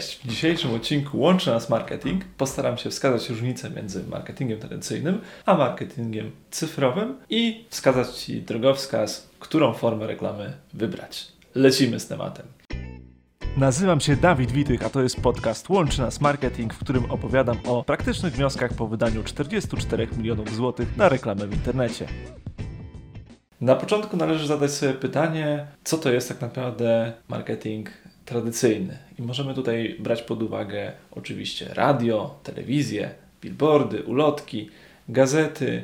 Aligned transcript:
Cześć! 0.00 0.18
W 0.24 0.28
dzisiejszym 0.28 0.74
odcinku 0.74 1.18
Łączy 1.18 1.50
nas 1.50 1.70
marketing. 1.70 2.24
Postaram 2.24 2.78
się 2.78 2.90
wskazać 2.90 3.28
różnicę 3.28 3.70
między 3.70 4.04
marketingiem 4.04 4.60
tradycyjnym 4.60 5.20
a 5.46 5.54
marketingiem 5.54 6.30
cyfrowym 6.50 7.16
i 7.30 7.64
wskazać 7.70 8.08
Ci 8.08 8.42
drogowskaz, 8.42 9.28
którą 9.40 9.74
formę 9.74 10.06
reklamy 10.06 10.52
wybrać. 10.74 11.32
Lecimy 11.54 12.00
z 12.00 12.06
tematem. 12.06 12.46
Nazywam 13.56 14.00
się 14.00 14.16
Dawid 14.16 14.52
Witych, 14.52 14.82
a 14.82 14.90
to 14.90 15.02
jest 15.02 15.20
podcast 15.20 15.68
Łączy 15.68 16.00
Nas 16.00 16.20
Marketing, 16.20 16.74
w 16.74 16.78
którym 16.78 17.10
opowiadam 17.10 17.58
o 17.66 17.84
praktycznych 17.84 18.34
wnioskach 18.34 18.74
po 18.74 18.86
wydaniu 18.86 19.24
44 19.24 20.08
milionów 20.16 20.54
złotych 20.54 20.96
na 20.96 21.08
reklamę 21.08 21.46
w 21.46 21.52
internecie. 21.52 22.06
Na 23.60 23.76
początku 23.76 24.16
należy 24.16 24.46
zadać 24.46 24.70
sobie 24.70 24.92
pytanie, 24.92 25.66
co 25.84 25.98
to 25.98 26.12
jest 26.12 26.28
tak 26.28 26.40
naprawdę 26.40 27.12
marketing 27.28 27.90
tradycyjny. 28.24 28.98
I 29.18 29.22
możemy 29.22 29.54
tutaj 29.54 29.96
brać 29.98 30.22
pod 30.22 30.42
uwagę 30.42 30.92
oczywiście 31.10 31.74
radio, 31.74 32.38
telewizję, 32.42 33.10
billboardy, 33.42 34.02
ulotki, 34.02 34.70
gazety, 35.08 35.82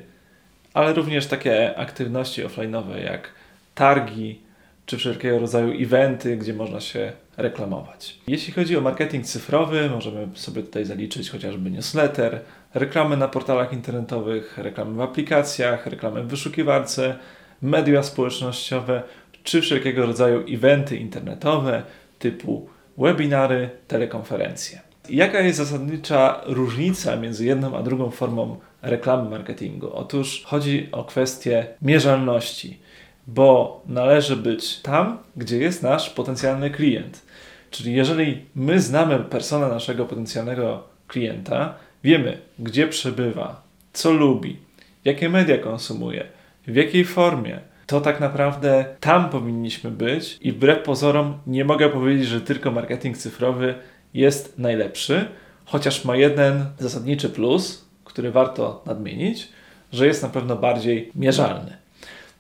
ale 0.74 0.92
również 0.92 1.26
takie 1.26 1.76
aktywności 1.76 2.44
offline'owe 2.44 3.04
jak 3.04 3.32
targi 3.74 4.40
czy 4.86 4.96
wszelkiego 4.96 5.38
rodzaju 5.38 5.84
eventy, 5.84 6.36
gdzie 6.36 6.54
można 6.54 6.80
się 6.80 7.12
reklamować. 7.36 8.18
Jeśli 8.28 8.52
chodzi 8.52 8.76
o 8.76 8.80
marketing 8.80 9.26
cyfrowy, 9.26 9.90
możemy 9.90 10.28
sobie 10.34 10.62
tutaj 10.62 10.84
zaliczyć 10.84 11.30
chociażby 11.30 11.70
newsletter, 11.70 12.40
reklamy 12.74 13.16
na 13.16 13.28
portalach 13.28 13.72
internetowych, 13.72 14.58
reklamy 14.58 14.94
w 14.94 15.00
aplikacjach, 15.00 15.86
reklamy 15.86 16.22
w 16.22 16.28
wyszukiwarce, 16.28 17.16
media 17.62 18.02
społecznościowe 18.02 19.02
czy 19.42 19.60
wszelkiego 19.60 20.06
rodzaju 20.06 20.44
eventy 20.48 20.96
internetowe 20.96 21.82
typu 22.18 22.68
webinary, 22.98 23.70
telekonferencje. 23.88 24.80
Jaka 25.08 25.40
jest 25.40 25.58
zasadnicza 25.58 26.40
różnica 26.46 27.16
między 27.16 27.46
jedną 27.46 27.76
a 27.76 27.82
drugą 27.82 28.10
formą 28.10 28.58
reklamy 28.82 29.30
marketingu? 29.30 29.90
Otóż 29.92 30.42
chodzi 30.46 30.88
o 30.92 31.04
kwestię 31.04 31.66
mierzalności, 31.82 32.78
bo 33.26 33.82
należy 33.86 34.36
być 34.36 34.76
tam, 34.76 35.18
gdzie 35.36 35.58
jest 35.58 35.82
nasz 35.82 36.10
potencjalny 36.10 36.70
klient. 36.70 37.22
Czyli 37.70 37.94
jeżeli 37.94 38.44
my 38.54 38.80
znamy 38.80 39.18
personę 39.18 39.68
naszego 39.68 40.04
potencjalnego 40.04 40.82
klienta, 41.08 41.74
wiemy, 42.04 42.38
gdzie 42.58 42.88
przebywa, 42.88 43.62
co 43.92 44.12
lubi, 44.12 44.56
jakie 45.04 45.28
media 45.28 45.58
konsumuje, 45.58 46.26
w 46.66 46.74
jakiej 46.74 47.04
formie, 47.04 47.60
to 47.86 48.00
tak 48.00 48.20
naprawdę 48.20 48.84
tam 49.00 49.30
powinniśmy 49.30 49.90
być 49.90 50.38
i 50.40 50.52
wbrew 50.52 50.82
pozorom 50.82 51.38
nie 51.46 51.64
mogę 51.64 51.88
powiedzieć, 51.88 52.26
że 52.26 52.40
tylko 52.40 52.70
marketing 52.70 53.18
cyfrowy 53.18 53.74
jest 54.14 54.58
najlepszy, 54.58 55.28
chociaż 55.64 56.04
ma 56.04 56.16
jeden 56.16 56.64
zasadniczy 56.78 57.28
plus, 57.28 57.84
który 58.04 58.30
warto 58.30 58.82
nadmienić, 58.86 59.48
że 59.92 60.06
jest 60.06 60.22
na 60.22 60.28
pewno 60.28 60.56
bardziej 60.56 61.10
mierzalny. 61.14 61.76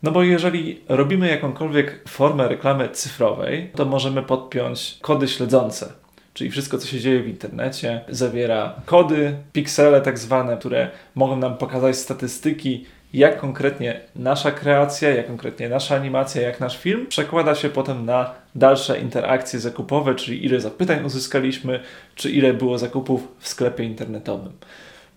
No 0.02 0.10
bo 0.10 0.22
jeżeli 0.22 0.80
robimy 0.88 1.28
jakąkolwiek 1.28 2.08
formę 2.08 2.48
reklamy 2.48 2.88
cyfrowej, 2.88 3.70
to 3.74 3.84
możemy 3.84 4.22
podpiąć 4.22 4.98
kody 5.02 5.28
śledzące, 5.28 5.92
czyli 6.34 6.50
wszystko, 6.50 6.78
co 6.78 6.86
się 6.86 7.00
dzieje 7.00 7.22
w 7.22 7.28
internecie, 7.28 8.00
zawiera 8.08 8.74
kody, 8.86 9.36
piksele 9.52 10.00
tak 10.00 10.18
zwane, 10.18 10.56
które 10.56 10.90
mogą 11.14 11.36
nam 11.36 11.56
pokazać 11.56 11.96
statystyki 11.96 12.84
jak 13.16 13.40
konkretnie 13.40 14.00
nasza 14.16 14.50
kreacja, 14.50 15.10
jak 15.14 15.26
konkretnie 15.26 15.68
nasza 15.68 15.96
animacja, 15.96 16.42
jak 16.42 16.60
nasz 16.60 16.78
film 16.78 17.06
przekłada 17.06 17.54
się 17.54 17.68
potem 17.68 18.04
na 18.06 18.34
dalsze 18.54 19.00
interakcje 19.00 19.60
zakupowe, 19.60 20.14
czyli 20.14 20.44
ile 20.44 20.60
zapytań 20.60 21.04
uzyskaliśmy, 21.04 21.80
czy 22.14 22.30
ile 22.30 22.54
było 22.54 22.78
zakupów 22.78 23.28
w 23.38 23.48
sklepie 23.48 23.84
internetowym. 23.84 24.52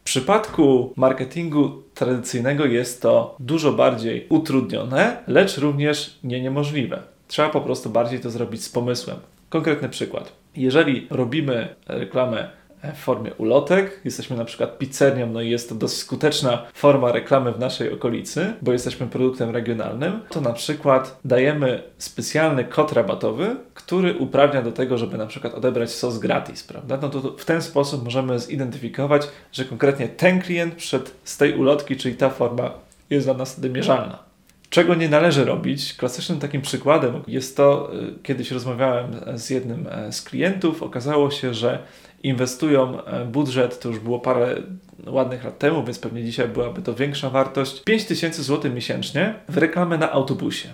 W 0.01 0.03
przypadku 0.03 0.93
marketingu 0.95 1.83
tradycyjnego 1.93 2.65
jest 2.65 3.01
to 3.01 3.35
dużo 3.39 3.71
bardziej 3.71 4.25
utrudnione, 4.29 5.17
lecz 5.27 5.57
również 5.57 6.19
nie 6.23 6.41
niemożliwe. 6.41 7.01
Trzeba 7.27 7.49
po 7.49 7.61
prostu 7.61 7.89
bardziej 7.89 8.19
to 8.19 8.29
zrobić 8.29 8.63
z 8.63 8.69
pomysłem. 8.69 9.17
Konkretny 9.49 9.89
przykład. 9.89 10.31
Jeżeli 10.55 11.07
robimy 11.09 11.75
reklamę 11.87 12.49
w 12.83 12.97
formie 12.97 13.33
ulotek. 13.33 14.01
Jesteśmy 14.05 14.37
na 14.37 14.45
przykład 14.45 14.77
pizzerią, 14.77 15.27
no 15.27 15.41
i 15.41 15.49
jest 15.49 15.69
to 15.69 15.75
dość 15.75 15.93
skuteczna 15.93 16.65
forma 16.73 17.11
reklamy 17.11 17.51
w 17.51 17.59
naszej 17.59 17.93
okolicy, 17.93 18.53
bo 18.61 18.71
jesteśmy 18.71 19.07
produktem 19.07 19.49
regionalnym. 19.49 20.19
To 20.29 20.41
na 20.41 20.53
przykład 20.53 21.19
dajemy 21.25 21.83
specjalny 21.97 22.63
kod 22.63 22.91
rabatowy, 22.91 23.55
który 23.73 24.17
uprawnia 24.17 24.61
do 24.61 24.71
tego, 24.71 24.97
żeby 24.97 25.17
na 25.17 25.27
przykład 25.27 25.53
odebrać 25.53 25.91
sos 25.91 26.17
gratis, 26.17 26.63
prawda? 26.63 26.99
No 27.01 27.09
to 27.09 27.21
w 27.37 27.45
ten 27.45 27.61
sposób 27.61 28.03
możemy 28.03 28.39
zidentyfikować, 28.39 29.27
że 29.51 29.65
konkretnie 29.65 30.07
ten 30.07 30.41
klient 30.41 30.75
przed 30.75 31.15
z 31.23 31.37
tej 31.37 31.55
ulotki, 31.55 31.97
czyli 31.97 32.15
ta 32.15 32.29
forma 32.29 32.71
jest 33.09 33.27
dla 33.27 33.33
nas 33.33 33.53
wtedy 33.53 33.69
mierzalna. 33.69 34.29
Czego 34.69 34.95
nie 34.95 35.09
należy 35.09 35.45
robić? 35.45 35.93
Klasycznym 35.93 36.39
takim 36.39 36.61
przykładem 36.61 37.23
jest 37.27 37.57
to, 37.57 37.91
y, 37.93 38.23
kiedyś 38.23 38.51
rozmawiałem 38.51 39.11
z 39.35 39.49
jednym 39.49 39.87
e, 39.87 40.11
z 40.11 40.21
klientów, 40.21 40.83
okazało 40.83 41.31
się, 41.31 41.53
że 41.53 41.79
inwestują 42.23 43.03
e, 43.03 43.25
budżet, 43.25 43.79
to 43.79 43.89
już 43.89 43.99
było 43.99 44.19
parę 44.19 44.55
ładnych 45.07 45.43
lat 45.43 45.59
temu, 45.59 45.83
więc 45.83 45.99
pewnie 45.99 46.23
dzisiaj 46.23 46.47
byłaby 46.47 46.81
to 46.81 46.93
większa 46.93 47.29
wartość, 47.29 47.83
5000 47.83 48.43
zł 48.43 48.71
miesięcznie 48.71 49.33
w 49.49 49.57
reklamę 49.57 49.97
na 49.97 50.11
autobusie. 50.11 50.69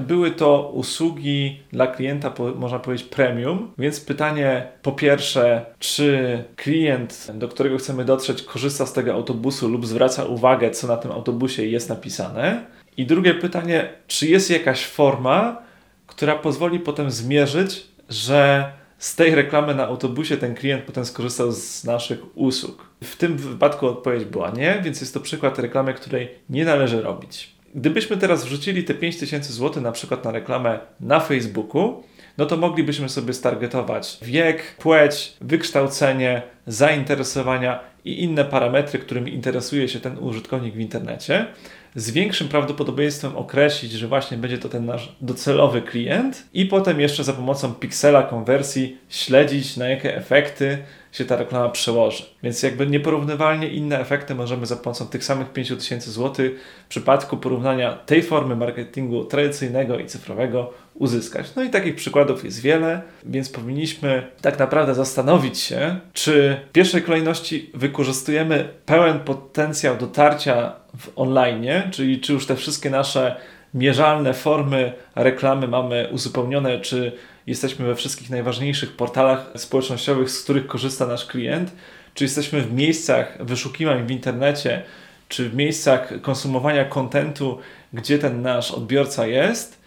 Były 0.00 0.30
to 0.30 0.70
usługi 0.74 1.60
dla 1.72 1.86
klienta, 1.86 2.32
można 2.56 2.78
powiedzieć, 2.78 3.06
premium, 3.06 3.70
więc 3.78 4.00
pytanie 4.00 4.66
po 4.82 4.92
pierwsze, 4.92 5.66
czy 5.78 6.44
klient, 6.56 7.26
do 7.34 7.48
którego 7.48 7.78
chcemy 7.78 8.04
dotrzeć, 8.04 8.42
korzysta 8.42 8.86
z 8.86 8.92
tego 8.92 9.14
autobusu 9.14 9.68
lub 9.68 9.86
zwraca 9.86 10.24
uwagę, 10.24 10.70
co 10.70 10.86
na 10.86 10.96
tym 10.96 11.12
autobusie 11.12 11.66
jest 11.66 11.88
napisane. 11.88 12.64
I 12.96 13.06
drugie 13.06 13.34
pytanie, 13.34 13.88
czy 14.06 14.26
jest 14.26 14.50
jakaś 14.50 14.86
forma, 14.86 15.62
która 16.06 16.36
pozwoli 16.36 16.80
potem 16.80 17.10
zmierzyć, 17.10 17.86
że 18.08 18.72
z 19.00 19.16
tej 19.16 19.34
reklamy 19.34 19.74
na 19.74 19.86
autobusie 19.86 20.36
ten 20.36 20.54
klient 20.54 20.84
potem 20.84 21.04
skorzystał 21.04 21.52
z 21.52 21.84
naszych 21.84 22.18
usług. 22.34 22.84
W 23.04 23.16
tym 23.16 23.36
wypadku 23.36 23.86
odpowiedź 23.86 24.24
była 24.24 24.50
nie, 24.50 24.80
więc 24.84 25.00
jest 25.00 25.14
to 25.14 25.20
przykład 25.20 25.58
reklamy, 25.58 25.94
której 25.94 26.28
nie 26.50 26.64
należy 26.64 27.02
robić. 27.02 27.54
Gdybyśmy 27.74 28.16
teraz 28.16 28.44
wrzucili 28.44 28.84
te 28.84 28.94
5000 28.94 29.52
zł 29.52 29.82
na 29.82 29.92
przykład 29.92 30.24
na 30.24 30.30
reklamę 30.30 30.78
na 31.00 31.20
Facebooku, 31.20 32.02
no 32.38 32.46
to 32.46 32.56
moglibyśmy 32.56 33.08
sobie 33.08 33.32
stargetować 33.32 34.18
wiek, 34.22 34.76
płeć, 34.76 35.36
wykształcenie, 35.40 36.42
zainteresowania 36.66 37.80
i 38.04 38.22
inne 38.22 38.44
parametry, 38.44 38.98
którymi 38.98 39.34
interesuje 39.34 39.88
się 39.88 40.00
ten 40.00 40.18
użytkownik 40.18 40.74
w 40.74 40.80
internecie 40.80 41.46
z 41.94 42.10
większym 42.10 42.48
prawdopodobieństwem 42.48 43.36
określić, 43.36 43.92
że 43.92 44.08
właśnie 44.08 44.36
będzie 44.36 44.58
to 44.58 44.68
ten 44.68 44.86
nasz 44.86 45.16
docelowy 45.20 45.82
klient 45.82 46.46
i 46.54 46.66
potem 46.66 47.00
jeszcze 47.00 47.24
za 47.24 47.32
pomocą 47.32 47.74
piksela 47.74 48.22
konwersji 48.22 48.98
śledzić 49.08 49.76
na 49.76 49.88
jakie 49.88 50.16
efekty 50.16 50.78
się 51.12 51.24
ta 51.24 51.36
reklama 51.36 51.68
przełoży. 51.68 52.24
Więc 52.42 52.62
jakby 52.62 52.86
nieporównywalnie 52.86 53.68
inne 53.68 54.00
efekty 54.00 54.34
możemy 54.34 54.66
za 54.66 54.76
pomocą 54.76 55.06
tych 55.06 55.24
samych 55.24 55.52
5000 55.52 56.10
zł 56.10 56.46
w 56.84 56.88
przypadku 56.88 57.36
porównania 57.36 57.92
tej 57.92 58.22
formy 58.22 58.56
marketingu 58.56 59.24
tradycyjnego 59.24 59.98
i 59.98 60.06
cyfrowego 60.06 60.72
uzyskać. 61.00 61.54
No 61.56 61.62
i 61.62 61.70
takich 61.70 61.94
przykładów 61.94 62.44
jest 62.44 62.60
wiele, 62.60 63.02
więc 63.24 63.48
powinniśmy 63.48 64.26
tak 64.40 64.58
naprawdę 64.58 64.94
zastanowić 64.94 65.58
się, 65.58 65.98
czy 66.12 66.56
w 66.68 66.72
pierwszej 66.72 67.02
kolejności 67.02 67.70
wykorzystujemy 67.74 68.68
pełen 68.86 69.20
potencjał 69.20 69.96
dotarcia 69.96 70.72
w 70.98 71.08
online, 71.16 71.90
czyli 71.90 72.20
czy 72.20 72.32
już 72.32 72.46
te 72.46 72.56
wszystkie 72.56 72.90
nasze 72.90 73.36
mierzalne 73.74 74.34
formy 74.34 74.92
reklamy 75.14 75.68
mamy 75.68 76.08
uzupełnione, 76.12 76.80
czy 76.80 77.12
jesteśmy 77.46 77.86
we 77.86 77.94
wszystkich 77.94 78.30
najważniejszych 78.30 78.96
portalach 78.96 79.50
społecznościowych, 79.56 80.30
z 80.30 80.42
których 80.42 80.66
korzysta 80.66 81.06
nasz 81.06 81.26
klient, 81.26 81.72
czy 82.14 82.24
jesteśmy 82.24 82.62
w 82.62 82.72
miejscach 82.72 83.44
wyszukiwań 83.44 84.06
w 84.06 84.10
internecie, 84.10 84.82
czy 85.28 85.48
w 85.48 85.54
miejscach 85.54 86.20
konsumowania 86.22 86.84
kontentu, 86.84 87.58
gdzie 87.92 88.18
ten 88.18 88.42
nasz 88.42 88.70
odbiorca 88.70 89.26
jest. 89.26 89.80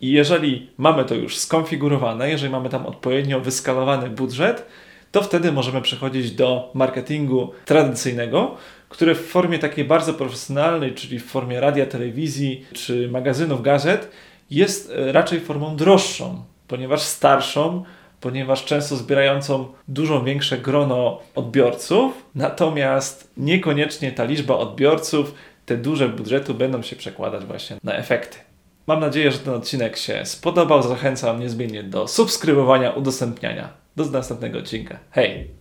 I 0.00 0.10
jeżeli 0.10 0.70
mamy 0.78 1.04
to 1.04 1.14
już 1.14 1.38
skonfigurowane, 1.38 2.30
jeżeli 2.30 2.52
mamy 2.52 2.68
tam 2.68 2.86
odpowiednio 2.86 3.40
wyskalowany 3.40 4.10
budżet, 4.10 4.66
to 5.12 5.22
wtedy 5.22 5.52
możemy 5.52 5.82
przechodzić 5.82 6.32
do 6.32 6.70
marketingu 6.74 7.52
tradycyjnego, 7.64 8.56
które 8.88 9.14
w 9.14 9.26
formie 9.26 9.58
takiej 9.58 9.84
bardzo 9.84 10.14
profesjonalnej, 10.14 10.94
czyli 10.94 11.18
w 11.18 11.26
formie 11.26 11.60
radia, 11.60 11.86
telewizji 11.86 12.66
czy 12.72 13.08
magazynów, 13.08 13.62
gazet, 13.62 14.10
jest 14.50 14.90
e, 14.90 15.12
raczej 15.12 15.40
formą 15.40 15.76
droższą, 15.76 16.44
ponieważ 16.68 17.00
starszą, 17.00 17.84
ponieważ 18.20 18.64
często 18.64 18.96
zbierającą 18.96 19.68
dużo 19.88 20.22
większe 20.22 20.58
grono 20.58 21.20
odbiorców, 21.34 22.12
natomiast 22.34 23.30
niekoniecznie 23.36 24.12
ta 24.12 24.24
liczba 24.24 24.54
odbiorców, 24.54 25.34
te 25.66 25.76
duże 25.76 26.08
budżety 26.08 26.54
będą 26.54 26.82
się 26.82 26.96
przekładać 26.96 27.44
właśnie 27.44 27.76
na 27.84 27.92
efekty. 27.92 28.38
Mam 28.90 29.00
nadzieję, 29.00 29.32
że 29.32 29.38
ten 29.38 29.54
odcinek 29.54 29.96
się 29.96 30.26
spodobał. 30.26 30.82
Zachęcam 30.82 31.40
niezmiennie 31.40 31.82
do 31.82 32.08
subskrybowania, 32.08 32.90
udostępniania 32.90 33.68
Do 33.96 34.04
następnego 34.04 34.58
odcinka. 34.58 34.98
Hej! 35.10 35.59